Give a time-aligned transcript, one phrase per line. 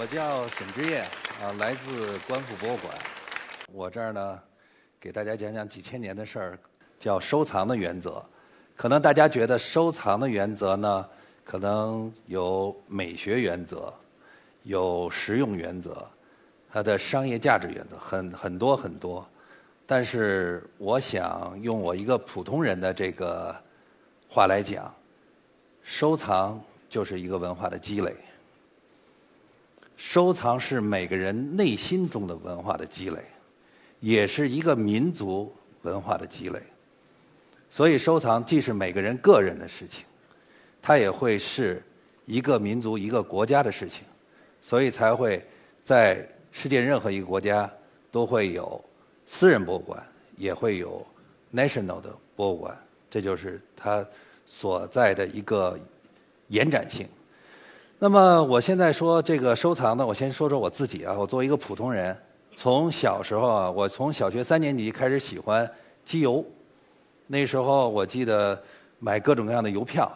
[0.00, 1.02] 我叫沈之燕，
[1.42, 2.94] 啊，来自观复博物馆。
[3.72, 4.40] 我这儿呢，
[5.00, 6.58] 给大家讲讲几千年的事儿，
[7.00, 8.24] 叫收藏的原则。
[8.76, 11.04] 可能大家觉得收藏的原则呢，
[11.42, 13.92] 可能有美学原则，
[14.62, 16.08] 有实用原则，
[16.70, 19.28] 它的商业价值原则很很多很多。
[19.84, 23.52] 但是我想用我一个普通人的这个
[24.28, 24.94] 话来讲，
[25.82, 28.14] 收藏就是一个文化的积累。
[29.98, 33.18] 收藏是每个人内心中的文化的积累，
[33.98, 35.52] 也是一个民族
[35.82, 36.62] 文化的积累。
[37.68, 40.04] 所以，收藏既是每个人个人的事情，
[40.80, 41.82] 它也会是
[42.26, 44.04] 一个民族、一个国家的事情。
[44.62, 45.44] 所以，才会
[45.82, 47.68] 在世界任何一个国家
[48.12, 48.82] 都会有
[49.26, 50.00] 私人博物馆，
[50.36, 51.04] 也会有
[51.52, 52.78] national 的博物馆。
[53.10, 54.06] 这就是它
[54.46, 55.76] 所在的一个
[56.46, 57.04] 延展性。
[58.00, 61.16] 那么，我现在说这个收藏呢，我先说说我自己啊。
[61.18, 62.16] 我作为一个普通人，
[62.54, 65.68] 从小时候啊，我从小学三年级开始喜欢
[66.04, 66.44] 集邮。
[67.26, 68.62] 那时候我记得
[69.00, 70.08] 买各种各样的邮票。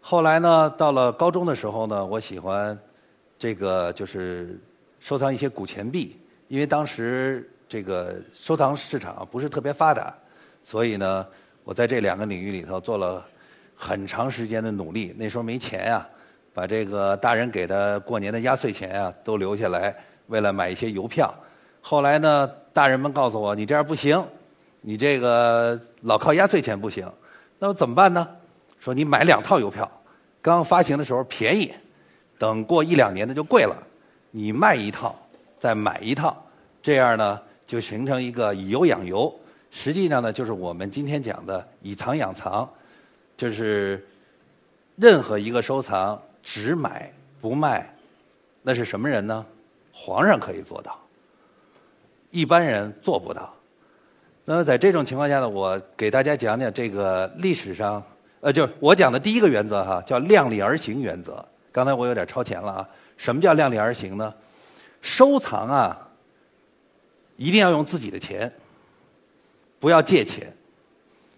[0.00, 2.78] 后来呢，到了高中的时候呢，我喜欢
[3.38, 4.58] 这个就是
[4.98, 10.14] 收藏一些古钱币，因为当时这个收藏市场不是特别发达，
[10.62, 11.26] 所以呢，
[11.64, 13.22] 我在这两个领域里头做了
[13.76, 15.14] 很长时间的努力。
[15.18, 16.08] 那时候没钱呀。
[16.54, 19.94] 把这个大人给的过年的压岁钱啊，都留下来，
[20.28, 21.34] 为了买一些邮票。
[21.80, 24.24] 后来呢，大人们告诉我，你这样不行，
[24.80, 27.06] 你这个老靠压岁钱不行。
[27.58, 28.26] 那我怎么办呢？
[28.78, 29.90] 说你买两套邮票，
[30.40, 31.74] 刚发行的时候便宜，
[32.38, 33.76] 等过一两年的就贵了。
[34.30, 35.14] 你卖一套，
[35.58, 36.40] 再买一套，
[36.82, 39.34] 这样呢，就形成一个以邮养邮。
[39.70, 42.68] 实际上呢，就是我们今天讲的以藏养藏，
[43.36, 44.06] 就是
[44.96, 46.20] 任何一个收藏。
[46.44, 47.92] 只买不卖，
[48.62, 49.44] 那是什么人呢？
[49.96, 50.98] 皇上可以做到，
[52.30, 53.54] 一般人做不到。
[54.44, 58.04] 那么在这种情况下呢，我给大家讲讲这个历史上，
[58.40, 61.42] 呃，就是我讲的第一个原则哈，叫量力而行原则。
[61.72, 62.88] 刚才我有点超前了啊。
[63.16, 64.34] 什么叫量力而行呢？
[65.00, 66.08] 收藏啊，
[67.36, 68.52] 一定要用自己的钱，
[69.80, 70.54] 不要借钱，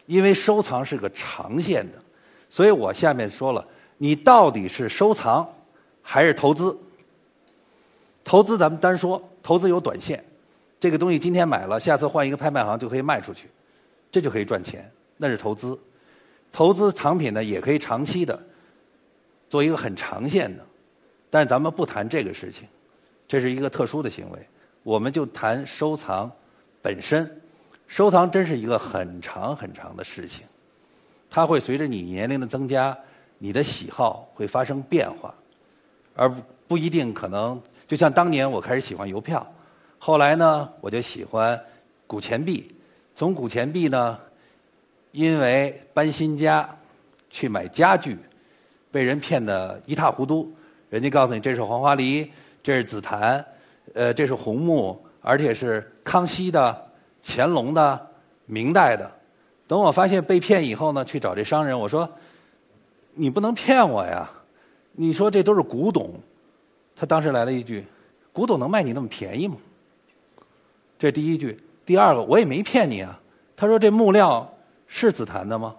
[0.07, 1.99] 因为收藏是个长线的。
[2.51, 3.65] 所以我下面说了。
[3.99, 5.49] 你到底是收藏
[6.03, 6.77] 还是投资？
[8.23, 10.25] 投资咱们单说，投资有短线，
[10.81, 13.49] 这个东西今天买了，下次换一个拍卖行就可以卖出去，
[14.11, 15.79] 这就可以赚钱，那是投资。
[16.53, 18.39] 投资藏品呢，也可以长期的
[19.49, 20.65] 做一个很长线的，
[21.31, 22.67] 但是咱们不谈这个事情，
[23.29, 24.39] 这是一个特殊的行为，
[24.83, 26.31] 我们就谈收藏
[26.83, 27.41] 本身。
[27.87, 30.45] 收藏真是一个很长很长的事情，
[31.31, 32.97] 它会随着你年龄的增加。
[33.39, 35.35] 你的喜好会发生变化，
[36.15, 36.33] 而
[36.67, 37.61] 不一定可能。
[37.87, 39.47] 就像当年我开始喜欢邮票，
[39.99, 41.61] 后来呢，我就喜欢
[42.07, 42.67] 古钱币。
[43.15, 44.19] 从古钱币呢，
[45.13, 46.69] 因为搬新家
[47.31, 48.19] 去买家具，
[48.91, 50.51] 被人骗得一塌糊涂。
[50.89, 52.31] 人家告诉你这是黄花梨，
[52.63, 53.45] 这是紫檀，
[53.95, 56.91] 呃，这是红木，而且是康熙的、
[57.23, 58.09] 乾隆的、
[58.47, 59.11] 明代的。
[59.69, 62.11] 等我发现被骗以后呢，去找这商人，我说。
[63.19, 64.31] 你不能骗我呀！
[64.93, 66.15] 你说这都是古董，
[66.95, 67.85] 他当时来了一句
[68.33, 69.57] ：“古董能卖你那么便宜吗？”
[70.99, 73.21] 这第一句，第二个我也没骗你啊。
[73.57, 74.51] 他说：“这木料
[74.87, 75.75] 是紫檀的吗？”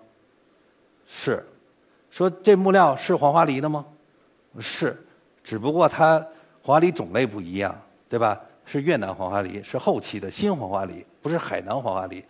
[1.08, 1.46] 是。
[2.10, 3.86] 说这木料是黄花梨的吗？
[4.60, 4.96] 是。
[5.44, 6.20] 只不过它
[6.62, 8.40] 黄花梨种类不一样，对吧？
[8.66, 12.24] 是越南黄花梨，是后期的新黄花梨，不是海南黄花梨。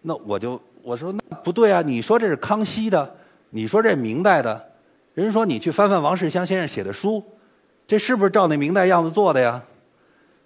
[0.00, 1.80] 那我就我说那不对啊！
[1.80, 3.16] 你说这是康熙的。
[3.54, 4.72] 你说这明代的，
[5.12, 7.22] 人说你去翻翻王世襄先生写的书，
[7.86, 9.62] 这是不是照那明代样子做的呀？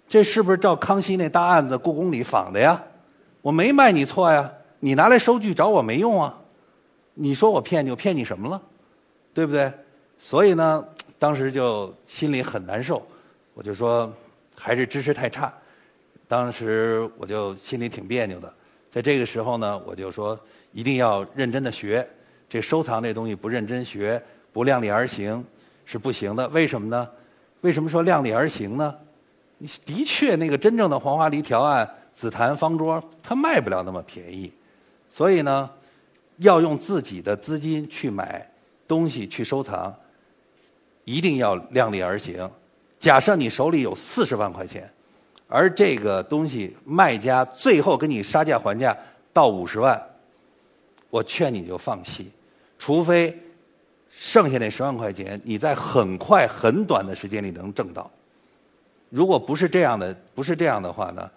[0.09, 2.83] 这是不是照康熙那大案子故宫里仿的呀？
[3.41, 4.51] 我没卖你错呀，
[4.81, 6.37] 你拿来收据找我没用啊。
[7.13, 8.61] 你说我骗你，我骗你什么了？
[9.33, 9.71] 对不对？
[10.19, 10.85] 所以呢，
[11.17, 13.01] 当时就心里很难受，
[13.53, 14.11] 我就说
[14.53, 15.53] 还是知识太差。
[16.27, 18.53] 当时我就心里挺别扭的，
[18.89, 20.37] 在这个时候呢，我就说
[20.73, 22.05] 一定要认真的学。
[22.49, 24.21] 这收藏这东西不认真学，
[24.53, 25.43] 不量力而行
[25.85, 26.47] 是不行的。
[26.49, 27.09] 为什么呢？
[27.61, 28.95] 为什么说量力而行呢？
[29.85, 34.53] 的确，那个真正的黄花梨条案、紫檀方桌，它卖不了那么便宜。
[35.09, 35.69] 所以呢，
[36.37, 38.47] 要用自己的资金去买
[38.87, 39.93] 东西去收藏，
[41.05, 42.49] 一定要量力而行。
[42.99, 44.89] 假设你手里有四十万块钱，
[45.47, 48.95] 而这个东西卖家最后跟你杀价还价
[49.33, 50.01] 到五十万，
[51.09, 52.31] 我劝你就放弃。
[52.79, 53.37] 除非
[54.09, 58.09] 剩下那十万块钱，你在很快很短的时间里能挣到，
[59.09, 61.29] 如果不是这样的，不是这样的话呢，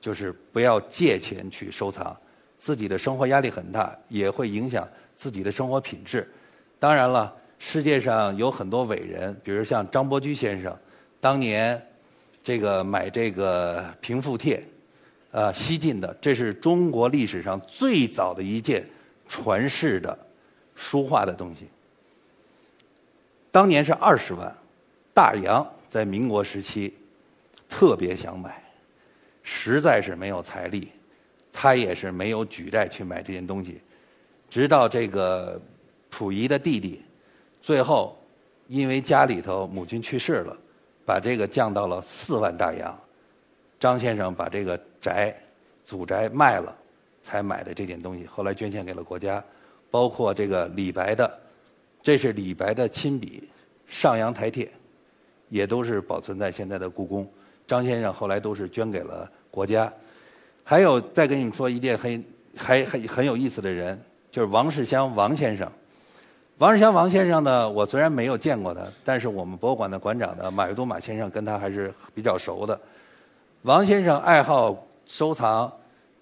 [0.00, 2.16] 就是不要借钱去收藏，
[2.56, 6.28] 自己的生活压力很大，也会影响自己的生活品质。
[6.78, 10.76] 当然了，世界上有很多伟人，比如像张伯驹先生，
[11.20, 11.80] 当年
[12.40, 14.62] 这个买这个平复帖，
[15.32, 18.88] 啊，西晋的，这是中国历史上最早的一件
[19.28, 20.16] 传世的
[20.78, 21.68] 书画的东西。
[23.50, 24.56] 当年是二十万，
[25.12, 26.96] 大洋在民国时期
[27.68, 28.62] 特别想买，
[29.42, 30.92] 实在是没有财力，
[31.52, 33.80] 他也是没有举债去买这件东西。
[34.48, 35.60] 直到这个
[36.10, 37.02] 溥仪的弟弟，
[37.60, 38.16] 最后
[38.68, 40.56] 因为家里头母亲去世了，
[41.04, 42.96] 把这个降到了四万大洋。
[43.80, 45.34] 张先生把这个宅
[45.84, 46.76] 祖宅卖了，
[47.22, 49.42] 才买的这件东西，后来捐献给了国家。
[49.90, 51.38] 包括这个李白的。
[52.02, 53.42] 这是李白的亲笔
[53.92, 54.64] 《上阳台帖》，
[55.48, 57.28] 也都是保存在现在的故宫。
[57.66, 59.92] 张先生后来都是捐给了国家。
[60.64, 62.24] 还有，再跟你们说一件很、
[62.56, 64.00] 还、很很有意思的人，
[64.30, 65.70] 就是王世襄王先生。
[66.58, 72.78] 王世襄王先生呢，我虽然没有见过他，但是我们博物馆的馆长的马未都马先生跟他还是比较熟的。
[73.62, 75.70] 王先生爱好收藏，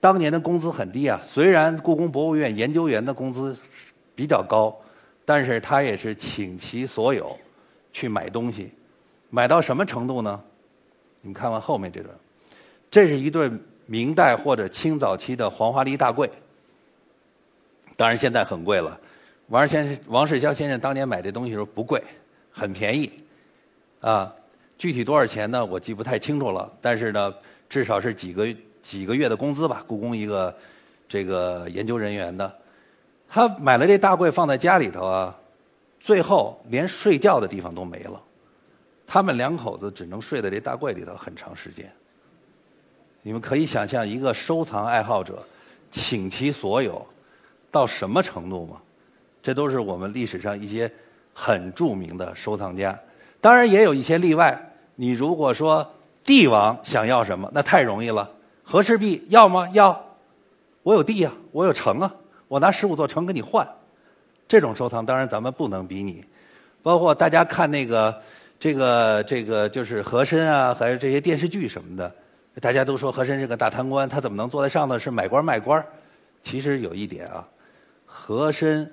[0.06, 1.20] 当年的工资很低啊。
[1.25, 3.56] 虽然故宫博物院研究员的工资
[4.14, 4.73] 比较高。
[5.29, 7.37] 但是他也是倾其所有
[7.93, 8.70] 去买东西，
[9.29, 10.41] 买到什么程度呢？
[11.20, 12.14] 你们看完后面这段，
[12.88, 13.50] 这是一对
[13.87, 16.31] 明代或者清早期的黄花梨大柜，
[17.97, 18.97] 当然现在很贵了。
[19.49, 22.00] 王先生、王世襄先生当年买这东西时候不贵，
[22.52, 23.11] 很便宜，
[24.00, 24.32] 啊，
[24.79, 25.67] 具体多少钱呢？
[25.67, 26.73] 我记不太清楚了。
[26.81, 27.35] 但是呢，
[27.69, 28.47] 至少是几个
[28.87, 29.83] 几个月的工资吧。
[29.85, 30.56] 故宫一个
[31.09, 32.56] 这个研究人员的。
[33.29, 35.37] 他买了这大柜放在家里头啊，
[35.99, 38.23] 最后连睡觉的地方都没了。
[39.05, 41.91] 他们两口子只能睡在这大柜里头很长时间。
[43.23, 45.44] 你们可以想象一个收藏爱好者
[45.91, 47.05] 倾其所有
[47.73, 48.81] 到什么程度吗？
[49.43, 50.91] 这都是我们历史上一些
[51.35, 52.97] 很著名的收藏家。
[53.41, 54.75] 当然也有一些例外。
[54.94, 55.93] 你如果说
[56.25, 58.31] 帝王想要什么，那太容易了。
[58.69, 59.69] 和氏璧要吗？
[59.73, 60.05] 要。
[60.83, 62.13] 我有地呀，我有城啊。
[62.49, 63.67] 我拿十五座城跟你换，
[64.49, 66.25] 这种收藏当然咱们不能比拟。
[66.83, 68.21] 包括大家看那个
[68.59, 72.13] 这个这个就是和珅啊，还有这些电视剧什么的，
[72.61, 75.85] 大家都说和珅是个大贪官，他怎么能坐在上头是买官卖官？
[76.43, 77.47] 其实有一点啊，
[78.05, 78.93] 和珅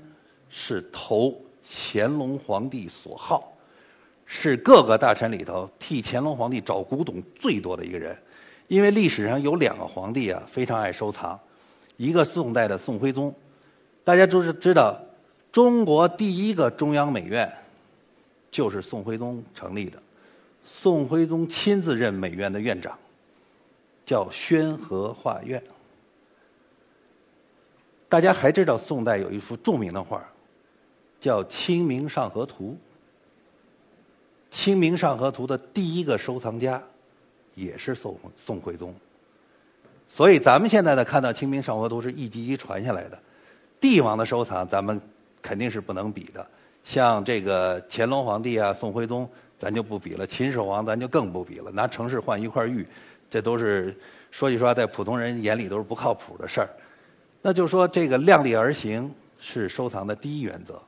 [0.49, 3.53] 是投乾隆皇帝所好，
[4.25, 8.15] 是各个大臣里头替乾隆皇帝找古董最多的一个人。
[8.67, 11.39] 因为历史上有两个皇帝啊，非常爱收藏，
[11.97, 13.33] 一个宋代的宋徽宗。
[14.03, 14.99] 大家都是知道，
[15.51, 17.51] 中国第一个中央美院
[18.49, 20.01] 就是宋徽宗成立的。
[20.65, 22.97] 宋徽宗亲自任美院的院长，
[24.05, 25.61] 叫宣和画院。
[28.07, 30.23] 大家还知道，宋代有一幅著名的画，
[31.19, 32.69] 叫《清明上河图》。
[34.55, 36.81] 《清明上河图》的第一个收藏家
[37.55, 38.93] 也是宋宋徽宗。
[40.07, 43.17] 所以，咱们现在呢看到《清明上河图》是一级级传下来的。
[43.79, 45.01] 帝王的收藏，咱们
[45.41, 46.45] 肯定是不能比的。
[46.83, 49.27] 像这个乾隆皇帝啊、宋徽宗，
[49.57, 51.71] 咱就不比了；秦始皇，咱就更不比了。
[51.71, 52.85] 拿城市换一块玉，
[53.29, 53.97] 这都是
[54.29, 56.69] 说句实话，在普通人眼里都是不靠谱的事儿。
[57.41, 60.81] 那就说这个量力而行是收藏的第一原则。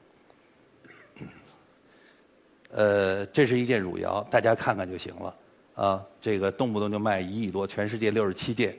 [2.72, 5.36] 呃，这是一件汝窑，大家看看就行了。
[5.76, 8.76] 啊，这个动不动就卖一亿多，全世界六十七件，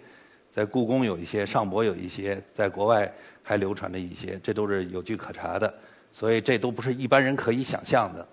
[0.52, 3.12] 在故宫有一些，上博有一些，在国外。
[3.48, 5.72] 还流传着一些，这都是有据可查的，
[6.12, 8.28] 所以这都不是一般人可以想象的。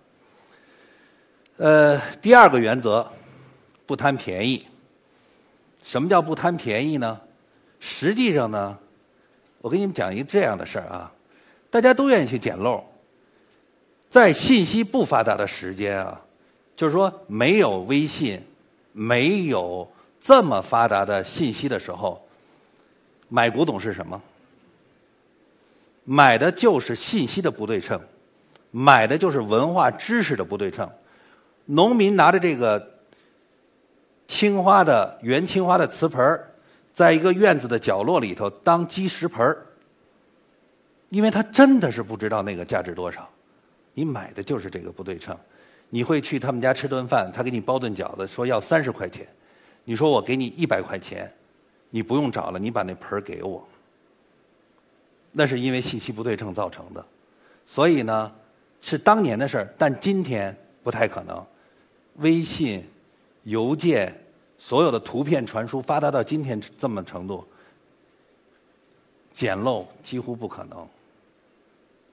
[1.57, 3.07] 呃，第二个原则，
[3.85, 4.65] 不贪便宜。
[5.83, 7.21] 什么叫不贪便宜呢？
[7.79, 8.75] 实际上呢，
[9.61, 11.13] 我给你们讲一个这样的事儿啊，
[11.69, 12.83] 大家都愿意去捡漏。
[14.09, 16.19] 在信息不发达的时间啊，
[16.75, 18.41] 就是说没有微信、
[18.93, 22.25] 没有这么发达的信息的时候，
[23.27, 24.21] 买古董是什么？
[26.05, 27.99] 买的就是信息的不对称，
[28.71, 30.89] 买的就是文化知识的不对称。
[31.65, 32.99] 农民拿着这个
[34.27, 36.39] 青花的元青花的瓷盆
[36.93, 39.57] 在一个院子的角落里头当积石盆
[41.09, 43.29] 因为他真的是不知道那个价值多少。
[43.93, 45.37] 你买的就是这个不对称。
[45.93, 49.27] 你会去他们家吃顿饭，他给你包顿饺子，说要三十块钱，
[49.83, 51.31] 你说我给你一百块钱，
[51.91, 53.63] 你不用找了，你把那盆给我。
[55.31, 57.05] 那是因为信息不对称造成的，
[57.67, 58.31] 所以呢，
[58.81, 61.45] 是当年的事儿，但今天不太可能。
[62.15, 62.83] 微信、
[63.43, 64.19] 邮件、
[64.57, 67.45] 所有的图片传输发达到今天这么程度，
[69.31, 70.87] 捡漏几乎不可能。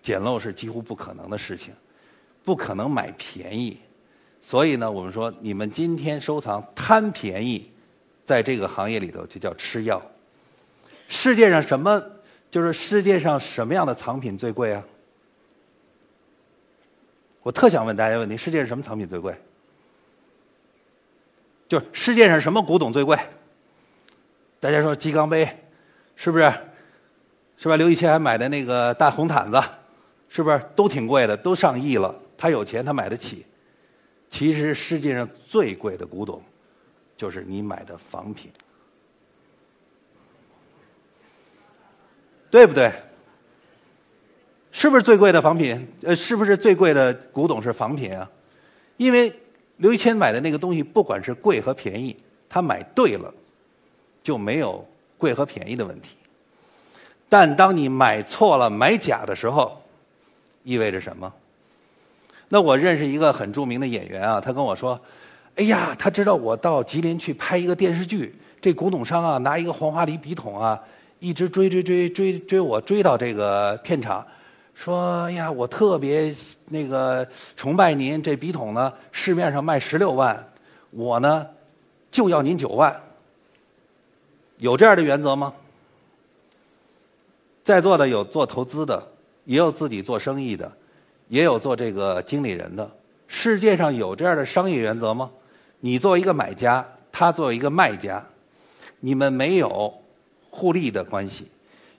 [0.03, 1.73] 捡漏是几乎不可能的事情，
[2.45, 3.79] 不可能买便宜。
[4.41, 7.71] 所以呢，我们说你们今天收藏贪便宜，
[8.25, 10.01] 在这个行业里头就叫吃药。
[11.09, 12.03] 世界上什么
[12.51, 14.83] 就是世界上什么样的藏品最贵啊？
[17.43, 19.35] 我特想问大家问题：世界上什么藏品最贵？
[21.69, 23.19] 就世界上什么古董最贵？
[24.59, 25.49] 大家说鸡缸杯，
[26.17, 26.53] 是不是？
[27.57, 27.77] 是吧？
[27.77, 29.63] 刘以谦还买的那个大红毯子，
[30.29, 31.37] 是不是都挺贵的？
[31.37, 33.45] 都上亿了，他有钱，他买得起。
[34.31, 36.43] 其实世界上最贵的古董，
[37.15, 38.51] 就是你买的仿品，
[42.51, 42.91] 对不对？
[44.73, 45.87] 是不是最贵的仿品？
[46.03, 48.31] 呃，是不是最贵的古董是仿品啊？
[48.97, 49.31] 因为
[49.77, 52.17] 刘一谦买的那个东西，不管是贵和便宜，
[52.49, 53.35] 他买对了，
[54.23, 56.17] 就没有贵和便宜的问题。
[57.29, 59.83] 但当你买错了、买假的时候，
[60.63, 61.35] 意味着什么？
[62.53, 65.01] 那我认识一个很著名的演员啊，他跟我说
[65.55, 70.83] ：“哎呀，他知道我到吉林去拍一个电视剧，这古董商啊拿一个黄花梨笔筒啊，
[71.21, 74.27] 一直追追追追追我，追到这个片场，
[74.75, 76.35] 说：哎呀，我特别
[76.71, 77.25] 那个
[77.57, 80.45] 崇拜您，这笔筒呢市面上卖十六万，
[80.91, 81.47] 我呢
[82.11, 83.01] 就要您九万，
[84.59, 85.55] 有这样的原则吗？
[87.63, 89.07] 在座的有做投资的，
[89.45, 90.69] 也有自己做生意的。”
[91.31, 92.91] 也有做这个经理人的，
[93.29, 95.31] 世界上有这样的商业原则吗？
[95.79, 98.27] 你作为一个买家，他作为一个卖家，
[98.99, 99.95] 你们没有
[100.51, 101.47] 互利的关系，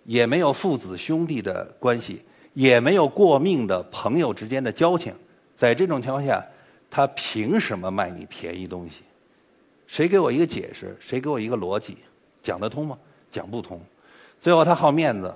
[0.04, 5.16] 也没有父子兄弟的关系，也没有过命的朋友之间的交情，
[5.56, 6.46] 在这种情况下，
[6.90, 9.04] 他凭什么卖你便宜东西？
[9.88, 10.98] 谁给我一个解释？
[11.00, 12.00] 谁给我一个逻辑？
[12.44, 12.98] 讲得通吗？
[13.32, 13.80] 讲不通。
[14.42, 15.34] 最后他好面子，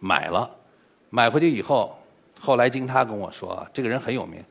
[0.00, 0.50] 买了，
[1.08, 1.96] 买回去以后。
[2.44, 4.42] 后来经他跟我说，这个人很有名，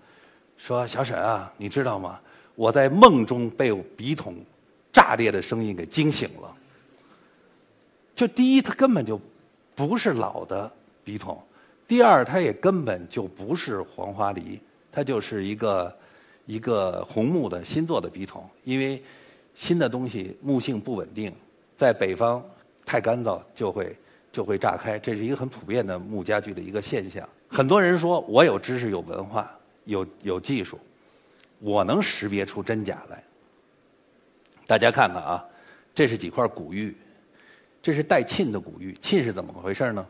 [0.55, 2.17] 说小沈啊，你知道吗？
[2.55, 4.33] 我在梦中被笔筒
[4.93, 6.55] 炸裂的声音给惊醒了。
[8.15, 9.19] 就第一，他根本就
[9.75, 10.71] 不是老的
[11.03, 11.36] 笔筒；
[11.86, 14.57] 第二，他也根本就不是黄花梨，
[14.89, 15.93] 它就是一个
[16.45, 18.50] 一个红木的新做的笔筒。
[18.63, 19.03] 因为
[19.53, 21.29] 新的东西木性不稳定，
[21.75, 22.41] 在北方
[22.86, 23.93] 太干燥就会
[24.31, 27.27] 就会炸开，这是一个很普遍的木家具的一个现象。
[27.50, 29.51] 很多人说我有知识、有文化、
[29.85, 30.79] 有有技术，
[31.59, 33.23] 我能识别出真假来。
[34.65, 35.45] 大家看看啊，
[35.93, 36.95] 这是几块古玉，
[37.81, 38.97] 这是带沁的古玉。
[39.01, 40.05] 沁是怎么回事呢？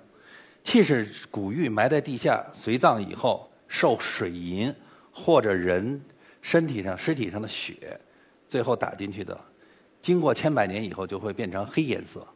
[0.63, 4.71] 沁是古玉埋在地下，随葬以后受水银
[5.11, 5.99] 或者人
[6.43, 7.99] 身体上、尸体上的血，
[8.47, 9.35] 最后打进去的，
[9.99, 12.27] 经过千百年以后就会变成黑颜色。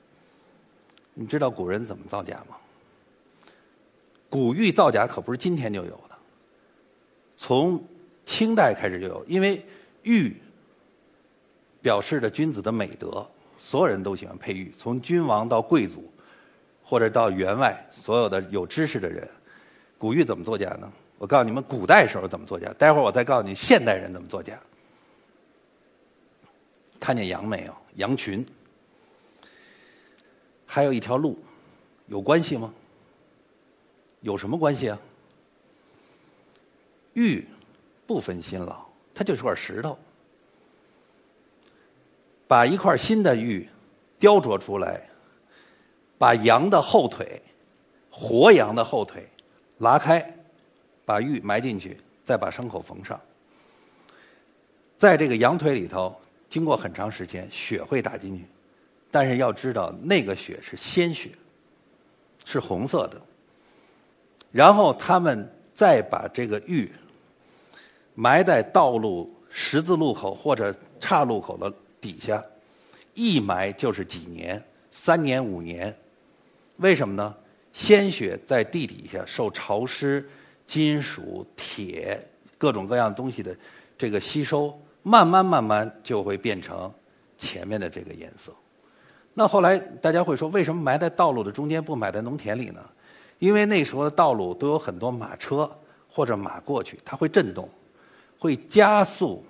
[1.16, 2.56] 你知道古人怎么造假吗？
[4.30, 6.16] 古玉造假可不是今天就有的，
[7.38, 7.82] 从
[8.26, 9.26] 清代开始就有。
[9.26, 9.66] 因为
[10.04, 10.36] 玉
[11.82, 13.26] 表示着君子的美德，
[13.58, 16.12] 所有人都喜欢佩玉，从君王到贵族，
[16.84, 19.26] 或者到员外，所有的有知识的人，
[19.98, 20.92] 古玉怎么作假呢？
[21.18, 22.74] 我告诉你们，古代时候怎么作假。
[22.78, 24.60] 待会儿我再告诉你，现代人怎么作假。
[27.00, 27.76] 看见羊没有？
[27.96, 28.46] 羊群，
[30.66, 31.38] 还有一条路，
[32.08, 32.74] 有关系吗？
[34.22, 35.00] 有什么关系啊？
[37.14, 37.48] 玉
[38.08, 39.98] 不分新老，它就是块石头。
[42.48, 43.68] 把一块新的玉
[44.20, 45.08] 雕琢出来，
[46.18, 47.42] 把羊的后腿，
[48.12, 49.28] 活羊的后腿
[49.80, 50.36] 拉开，
[51.06, 53.20] 把玉埋进去，再把伤口缝上。
[54.98, 56.16] 在这个羊腿里头，
[56.48, 58.46] 经过很长时间，血会打进去，
[59.16, 61.30] 但是要知道，那个血是鲜血，
[62.44, 63.22] 是红色的。
[64.52, 66.92] 然后他们再把这个玉
[68.14, 72.44] 埋在道路十字路口或者岔路口的底下，
[73.14, 75.96] 一埋就是几年，三年五年。
[76.76, 77.34] 为什么呢？
[77.72, 80.30] 鲜血在地底下受潮湿、
[80.68, 82.22] 金属、铁
[82.58, 83.56] 各种各样东西的
[83.98, 86.94] 这个吸收，慢慢慢慢就会变成
[87.38, 88.54] 前面的这个颜色。
[89.38, 92.82] 那后来大家会说，为什么埋在道路的中间，不埋在农田里呢？
[93.38, 95.70] 因为那时候的道路都有很多马车
[96.10, 97.70] 或者马过去，它会震动，
[98.40, 99.44] 会加速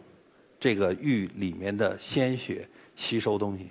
[0.59, 3.69] 这个玉里面的鲜血吸收东西。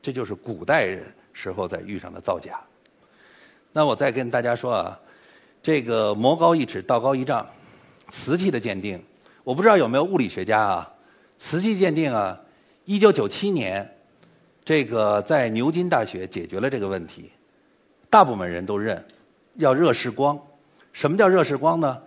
[0.00, 2.60] 这就是古代人时候在玉上的造假。
[3.72, 4.98] 那我再跟大家说啊，
[5.60, 7.44] 这个魔高一尺，道高一丈，
[8.08, 9.02] 瓷器的鉴定，
[9.42, 10.92] 我不知道有没有物理学家啊，
[11.36, 12.40] 瓷器鉴定啊，
[12.84, 13.97] 一九九七年，
[14.68, 17.30] 这个在牛津大学解决了这个问题，
[18.10, 19.02] 大部分人都认
[19.54, 20.38] 要热释光。
[20.92, 21.98] 什么叫热释光呢？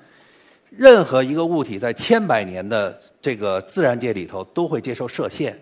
[0.69, 5.59] 任何一个物体在千百年的这个自然界里头都会接受射线，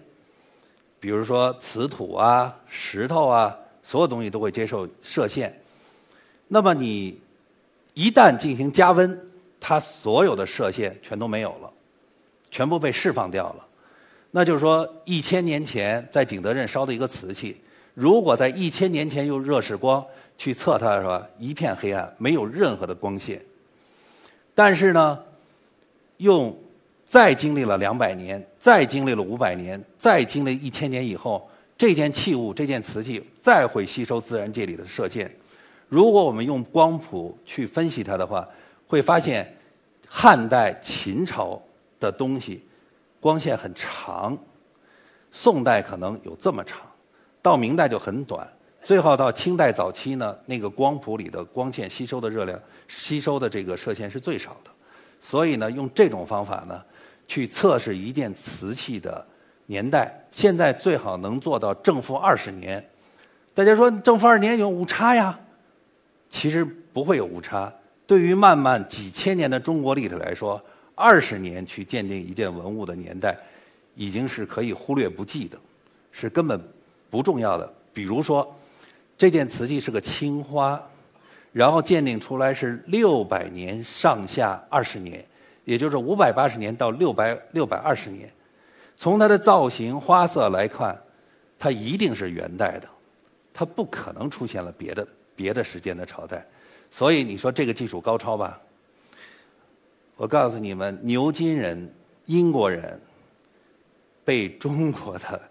[1.00, 5.58] 比如说瓷土啊、石头啊，所有东西都会接受射线。
[6.50, 7.18] 那么你
[7.94, 9.18] 一旦进行加温，
[9.58, 11.72] 它所有的射线全都没有了，
[12.52, 13.66] 全部被释放掉了。
[14.32, 17.60] 那就是说，一千年前在景德镇烧的一个瓷器，
[17.94, 20.06] 如果在一千年前用热释光
[20.38, 21.28] 去测它，是吧？
[21.40, 23.42] 一片黑暗，没有任何的光线。
[24.54, 25.18] 但是呢，
[26.18, 26.56] 用
[27.06, 35.34] 再经历了两百年，再经历了五百年，再经历一千年以后，这件器物、这件瓷器再会吸收自然界里的射线。
[35.88, 38.48] 如果我们用光谱去分析它的话，
[38.86, 39.58] 会发现
[40.08, 41.60] 汉代、秦朝
[42.00, 42.62] 的东西
[43.20, 44.38] 光线很长，
[45.32, 46.80] 宋代可能有这么长，
[47.42, 48.48] 到明代就很短。
[48.82, 52.58] 最后到清代早期呢，那个光谱里的光线吸收的热量、
[52.88, 54.72] 吸收的这个射线是最少的，
[55.20, 56.82] 所以呢，用这种方法呢，
[57.28, 59.26] 去测试一件瓷器的
[59.66, 62.84] 年代，现在最好能做到正负二十年。
[63.54, 65.38] 大家说正负二十年有误差呀？
[66.30, 67.72] 其实不会有误差。
[68.08, 70.64] 对于漫漫几千年的中国历史来说，
[71.00, 73.38] 二十年去鉴定一件文物的年代，
[73.96, 75.58] 已经是可以忽略不计的，
[76.12, 76.62] 是根本
[77.10, 77.74] 不重要的。
[77.94, 78.54] 比如说。
[79.20, 80.82] 这件瓷器是个青花，
[81.52, 85.22] 然后鉴定出来是六百年上下二十年，
[85.66, 88.32] 也就是五百八十年到六百六百二十年。
[88.96, 90.98] 从它的造型花色来看，
[91.58, 92.88] 它一定是元代的，
[93.54, 96.46] 它不可能出现了别的别的时间的朝代。
[96.90, 98.58] 所以你说这个技术高超吧？
[100.20, 101.90] 我告诉你们，牛津人、
[102.26, 103.00] 英国人
[104.26, 105.42] 被中国的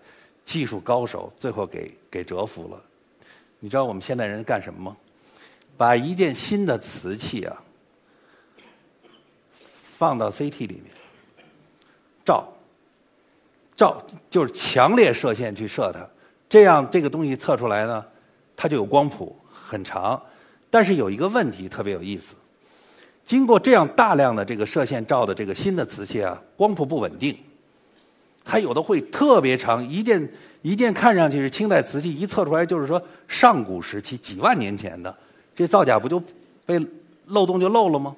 [0.45, 2.79] 技术高手最后给 给折服了。
[3.61, 4.97] 你知道我们现代人干什么吗？
[5.79, 7.57] 把一件新的瓷器啊，
[9.63, 10.95] 放到 CT 里面
[12.23, 12.47] 照，
[13.75, 16.07] 照就是强烈射线去射它，
[16.47, 18.05] 这样这个东西测出来呢，
[18.55, 20.23] 它就有光谱很长。
[20.69, 22.37] 但是有一个问题特别有意思，
[23.29, 27.37] 经过这样大量的这个射线照的这个新的瓷器啊，光谱不稳定，
[28.43, 30.27] 它有的会特别长一件。
[30.63, 35.15] 一件看上去是清代瓷器，一测出来就是说上古时期几万年前的，
[35.55, 36.21] 这造假不就
[36.67, 36.81] 被
[37.27, 38.17] 漏洞就漏了吗？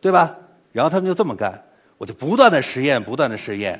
[0.00, 0.34] 对吧？
[0.72, 1.62] 然后他们就这么干，
[1.98, 3.78] 我就不断的实验，不断的实验。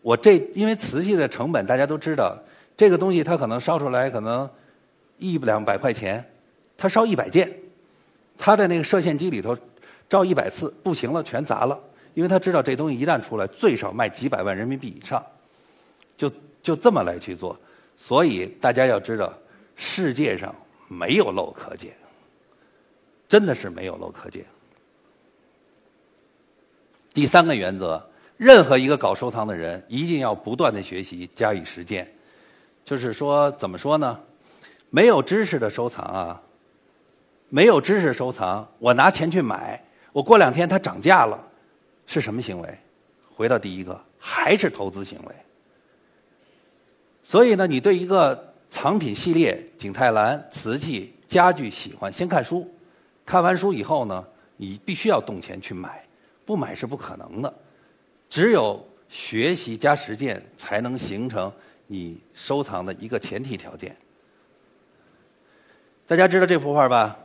[0.00, 2.38] 我这因为瓷器的成本大家都知道，
[2.76, 4.48] 这个东西它可能烧出来可能
[5.18, 6.24] 一两百块钱，
[6.76, 7.52] 它烧一百件，
[8.38, 9.56] 他在那个射线机里头
[10.08, 11.78] 照一百次，不行了全砸了，
[12.14, 15.24] 因为他知道这东西一旦出来，最少卖几百万人民币以上，
[16.16, 16.30] 就。
[16.64, 17.54] 就这么来去做，
[17.94, 19.30] 所以大家要知道，
[19.76, 20.56] 世界上
[20.88, 21.94] 没有漏可捡，
[23.28, 24.46] 真的是没有漏可捡。
[27.12, 28.02] 第三个原则，
[28.38, 32.10] 任何一个搞收藏的人一定要不断的学习，加以实践。
[32.82, 34.18] 就是说，怎么说呢？
[34.88, 36.42] 没有知识的收藏啊，
[37.48, 41.38] 没有知识收藏，我拿钱去买，我过两天它涨价了，
[42.06, 42.78] 是什么行为？
[43.34, 45.34] 回到第一个，还是投资行为。
[47.22, 52.68] 所以呢，你对一个藏品系列、景泰蓝、瓷器、家具喜欢，先看书。
[53.24, 54.24] 看完书以后呢，
[54.56, 56.04] 你必须要动钱去买，
[56.44, 57.52] 不买是不可能的。
[58.28, 61.52] 只有学习加实践，才能形成
[61.86, 63.96] 你收藏的一个前提条件。
[66.06, 67.16] 大家知道这幅画吧？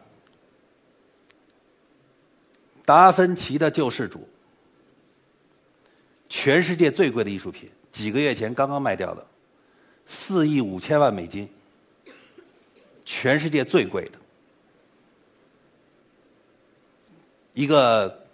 [2.89, 4.27] 达芬奇的救世主，
[6.27, 9.23] 全世界最贵的艺术品，几个月前刚刚卖掉的。
[10.07, 11.47] 四亿五千万美金，
[13.05, 14.17] 全世界最贵的，
[17.53, 18.25] 一个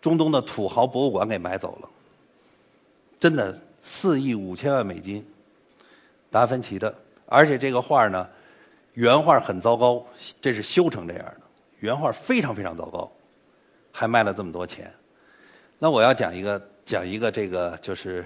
[0.00, 1.90] 中东的土豪博物馆给买走了，
[3.20, 5.22] 真的四亿五千万美金，
[6.30, 8.26] 达芬奇的，而且这个画呢，
[8.94, 10.02] 原画很糟糕，
[10.40, 11.40] 这是修成这样的，
[11.80, 13.12] 原画非常非常糟糕，
[13.98, 14.88] 还卖了这么多钱，
[15.76, 18.24] 那我要讲一个讲一个这个就是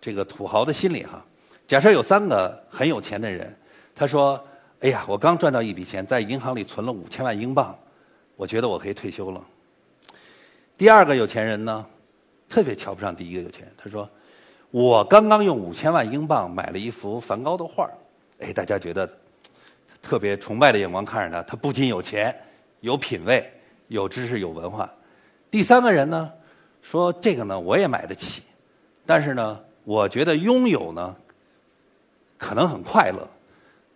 [0.00, 1.24] 这个土豪的心理哈。
[1.68, 3.56] 假设有三个很有钱的人，
[3.94, 4.44] 他说
[4.82, 7.78] ：“哎呀，我刚赚到一笔钱，在银行里存了五千万英镑，
[8.34, 9.40] 我觉得我可以退休了。”
[10.76, 11.86] 第二个有钱人呢，
[12.48, 14.10] 特别瞧不上第一个有钱人，他说
[14.72, 17.88] ：“我刚刚用五千万英镑买了一幅梵高的画
[18.40, 19.08] 哎，大家觉得
[20.02, 22.36] 特别崇拜的眼光看着他，他不仅有钱、
[22.80, 23.48] 有品位、
[23.90, 24.88] 有知识、有文化。
[25.50, 26.30] 第三个人呢，
[26.80, 28.42] 说这个呢，我也买得起。”
[29.04, 31.16] 但是呢，我觉得拥有呢，
[32.38, 33.28] 可能很快乐。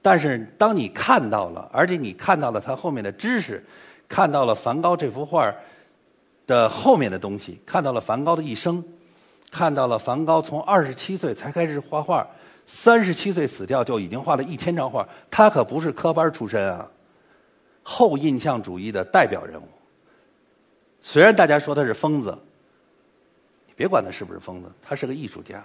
[0.03, 3.65] 但是当你看到了，而且你看到了它后面的知识，
[4.09, 5.55] 看到了梵高这幅画
[6.47, 8.83] 的后面的东西，看到了梵高的一生，
[9.53, 12.27] 看到了梵高从二十七岁才开始画画，
[12.67, 16.89] 三十七岁死掉就已经画了一千张画，他可不是科班出身啊，
[17.85, 19.69] 后印象主义的代表人物。
[21.07, 22.37] 虽然大家说他是疯子，
[23.67, 25.63] 你别管他是不是疯子，他是个艺术家，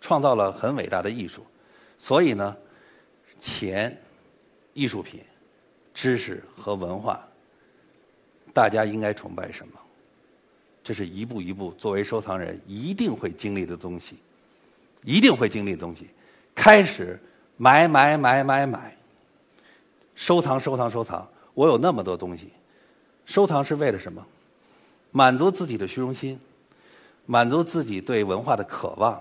[0.00, 1.44] 创造了很伟大的艺术，
[1.98, 2.56] 所以呢。
[3.40, 3.96] 钱、
[4.74, 5.20] 艺术品、
[5.94, 7.24] 知识和文化，
[8.52, 9.74] 大家应该崇拜什么？
[10.82, 14.16] 这是一步一步作为收藏人一定会经历的东西，
[15.04, 16.08] 一定会经历的东西。
[16.52, 17.16] 开始
[17.56, 18.96] 买买买买买，
[20.16, 21.28] 收藏收藏收藏。
[21.54, 22.50] 我有那么多东西，
[23.24, 24.26] 收藏是为了什么？
[25.10, 26.38] 满足自己的虚荣心，
[27.26, 29.20] 满足自己对文化的渴望，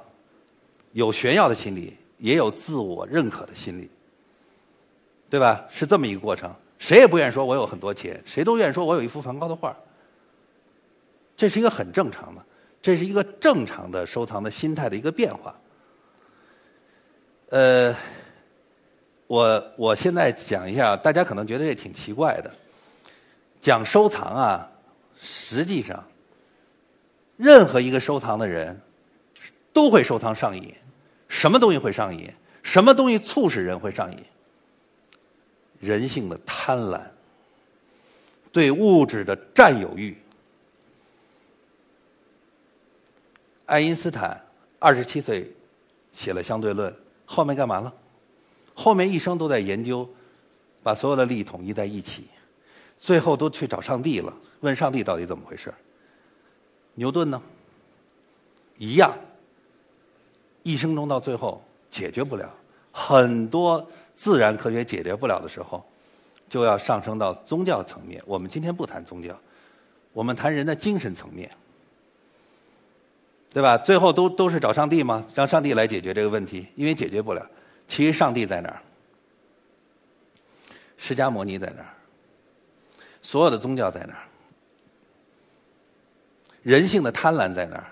[0.93, 3.89] 有炫耀的心理，也有自我认可的心理。
[5.30, 5.65] 对吧？
[5.69, 9.76] 是这么一个过程，谁也不愿意说我有很多钱，谁都愿意说我有一幅梵高的画。
[11.36, 12.41] 这是一个很正常的，
[12.82, 15.54] 这是一个正常的收藏的心态的一个变化。
[17.50, 17.93] 呃，
[19.28, 22.50] 我我现在讲一下，大家可能觉得这挺奇怪的。
[23.60, 24.71] 讲收藏啊，
[25.21, 26.08] 实际上，
[27.36, 28.82] 任何一个收藏的人
[29.73, 30.73] 都会收藏上瘾。
[31.27, 32.32] 什么东西会上瘾？
[32.63, 34.19] 什么东西促使人会上瘾？
[35.80, 37.01] 人性的贪婪，
[38.51, 40.17] 对物质的占有欲。
[43.65, 44.45] 爱因斯坦
[44.80, 45.51] 二十七岁
[46.12, 47.93] 写了相对论，后面干嘛了？
[48.73, 50.10] 后面一生都在研究，
[50.82, 52.27] 把所有的力统一在一起，
[52.97, 55.73] 最后都去找上帝了，问上帝到底怎么回事？
[56.95, 57.41] 牛顿呢？
[58.77, 59.17] 一样，
[60.63, 62.53] 一生中到最后解决不了
[62.91, 63.87] 很多。
[64.15, 65.85] 自然科学解决不了的时候，
[66.49, 68.19] 就要上升到宗教层面。
[68.25, 69.39] 我们今天不谈宗教，
[70.11, 71.47] 我们谈人的精神层面，
[73.53, 73.77] 对吧？
[73.77, 75.23] 最后都都是找上帝吗？
[75.35, 77.47] 让上帝来解决这个问题，因为解决不了。
[77.87, 78.81] 其实上帝在哪儿？
[80.97, 81.93] 释迦牟尼在哪儿？
[83.21, 84.26] 所有的宗教在哪儿？
[86.67, 87.86] 人性的贪婪在哪儿？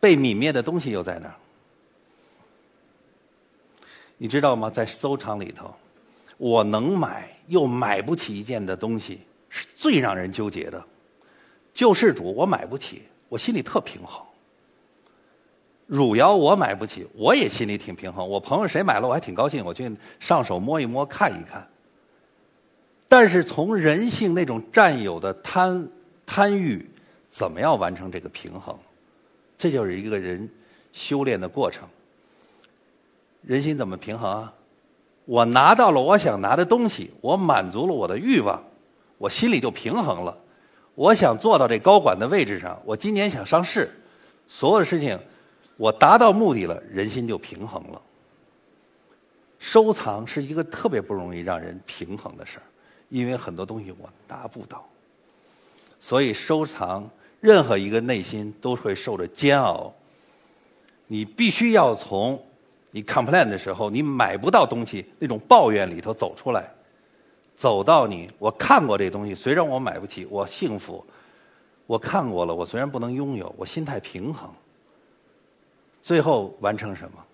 [0.00, 1.34] 被泯灭的东西又在哪儿？
[4.16, 4.68] 你知道吗？
[4.68, 5.72] 在收藏里头，
[6.36, 10.84] 我能买又买不起一件的东西，是最让人纠结的。
[11.72, 14.20] 救世主我买不起，我心里特平衡。
[15.86, 18.28] 汝窑我买不起，我也心里挺平衡。
[18.28, 21.64] 我朋友谁买了，我还挺高兴，我去上手摸一摸，看一看。
[23.08, 25.88] 但是从人性那种占有的贪
[26.26, 26.90] 贪欲，
[27.32, 28.78] 怎么样完成这个平衡？
[29.56, 30.46] 这就是一个人
[30.92, 31.88] 修炼的过程。
[33.40, 34.52] 人心怎么平衡啊？
[35.24, 38.62] 我拿到了我想拿的东西，我满足了我的欲望，
[39.16, 40.36] 我心里就平衡了。
[40.94, 43.90] 我想做到这高管的位置上，我今年想上市，
[44.46, 45.18] 所有的事情
[45.78, 48.02] 我达到目的了，人心就平衡了。
[49.58, 52.66] 收藏是一个特别不容易让人平衡的事儿，
[53.08, 54.86] 因为很多东西我达不到，
[55.98, 57.08] 所以收藏
[57.42, 59.92] 任何一个内心都会受着煎熬。
[61.06, 62.42] 你必须要从。
[62.94, 66.70] 你 complain 的时候，你买不到东西，那种抱怨里头走出来，
[67.54, 71.02] 走到你，我看过这东西，虽然我买不起，我幸福，
[71.86, 74.50] 我看过了，我虽然不能拥有，我心态平衡，
[76.02, 77.24] 最后完成什么？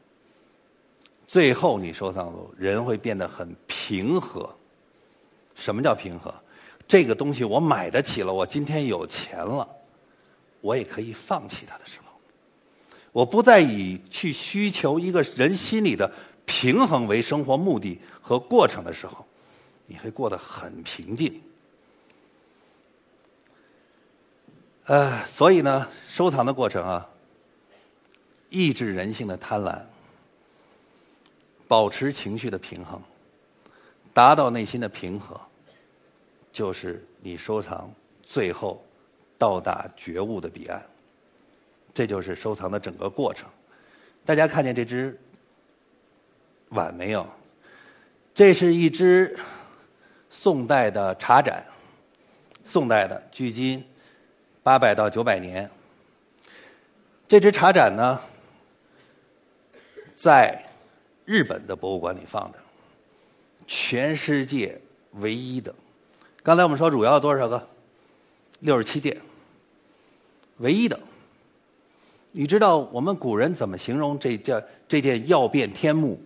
[1.27, 4.49] 最后你收藏了，人会变得很平和。
[5.57, 6.33] 什么叫平和？
[6.87, 9.69] 这个东西我买得起了，我今天有钱了，
[10.61, 12.07] 我也可以放弃它的时候。
[13.13, 16.13] 我不再以去需求一个人心里的
[16.45, 19.27] 平衡为生活目的和过程的时候，
[19.87, 21.43] 你会过得很平静。
[24.85, 27.09] 呃，所以呢，收藏的过程啊，
[28.51, 29.83] 抑制人性的贪婪，
[31.67, 33.03] 保持情绪的平衡，
[34.15, 35.39] 达到内心的平和，
[36.53, 37.93] 就是你收藏
[38.23, 38.83] 最后
[39.39, 40.83] 到达觉悟的彼岸。
[41.95, 43.49] 这就是收藏的整个过程。
[44.25, 45.19] 大家看见这只
[46.69, 47.27] 碗没有？
[48.35, 49.37] 这是一只
[50.31, 51.65] 宋代的茶盏，
[52.63, 53.85] 宋代的，距今
[54.63, 55.69] 八百到九百年。
[57.27, 58.21] 这只茶盏呢，
[60.15, 60.63] 在
[61.25, 62.59] 日本的博物馆里放着，
[63.67, 64.81] 全世界
[65.15, 65.75] 唯一的。
[66.45, 67.69] 刚才我们说主要多少个？
[68.61, 69.17] 六十七件，
[70.59, 70.99] 唯一的。
[72.33, 76.21] 你知道我们古人怎么形容这件这件曜变天目？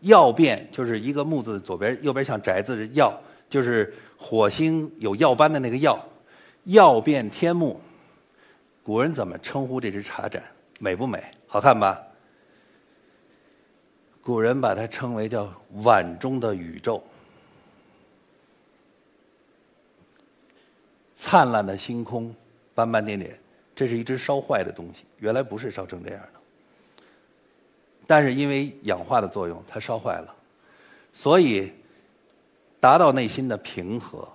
[0.00, 3.12] 曜变就是一个木字左边右边像宅字的曜，
[3.48, 5.98] 就是火星有曜斑的那个曜。
[6.64, 7.80] 曜变天目，
[8.82, 10.42] 古人怎么称呼这只茶盏？
[10.78, 11.22] 美不美？
[11.46, 12.02] 好看吧？
[14.20, 15.50] 古人把它称为叫
[15.82, 17.02] 碗中的宇宙，
[21.28, 22.32] 灿烂的星空，
[22.72, 23.36] 斑斑点点。
[23.74, 26.40] 这是一只烧坏的东西，原来不是烧成这样的，
[28.06, 30.32] 但是因为氧化的作用，它烧坏了。
[31.12, 31.72] 所以，
[32.78, 34.28] 达到内心的平和，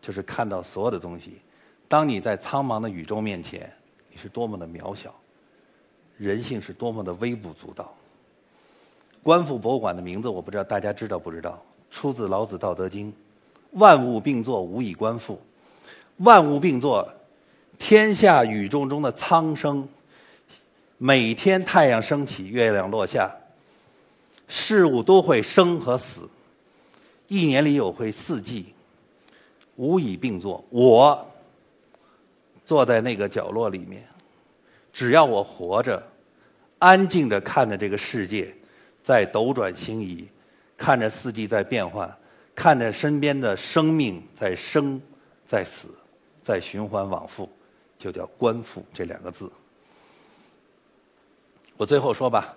[0.00, 1.38] 就是看到所有的东西。
[1.88, 3.68] 当你在苍茫的宇宙面前，
[4.08, 5.12] 你是多么的渺小，
[6.16, 7.92] 人性是多么的微不足道。
[9.24, 11.60] 观复博物馆的名字我不知道大家知道不知道？
[11.90, 13.10] 出自老子《道德经》，
[13.72, 15.42] 万物并作，无以观复。
[16.18, 17.12] 万物并作。
[17.78, 19.88] 天下宇宙中的苍生，
[20.98, 23.28] 每天太阳升起，月亮落下，
[24.46, 26.30] 事物都会生和死，
[27.26, 28.72] 一年里有会四季，
[29.74, 30.64] 无以并作。
[30.70, 31.26] 我
[32.64, 34.04] 坐在那个角落里面，
[34.92, 36.00] 只要我活着，
[36.78, 38.54] 安静的看着这个世界
[39.02, 40.28] 在斗转星移，
[40.76, 42.08] 看着四季在变换，
[42.54, 45.02] 看着身边的生命在生，
[45.44, 45.88] 在死，
[46.42, 47.48] 在循环往复。
[47.98, 49.48] 就叫观复这两个字。
[51.76, 52.56] 我最后说吧，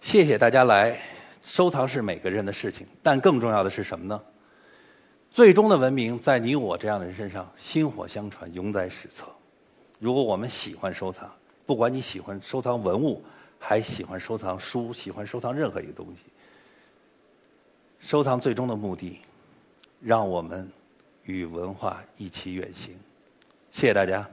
[0.00, 1.00] 谢谢大家来。
[1.42, 4.20] 收藏是每个人的事情，但更重要的是什么呢？
[5.30, 9.26] 最终的文明在你我这样的人身上薪火相传，永载史册。
[10.00, 11.32] 如果我们喜欢收藏，
[11.64, 13.24] 不管你喜欢收藏文物，
[13.60, 16.32] 还喜欢收藏书，喜欢收藏任何一个东西，
[18.00, 19.20] 收藏最终的目的，
[20.00, 20.68] 让我们
[21.22, 22.98] 与文化一起远行。
[23.70, 24.28] 谢谢大家。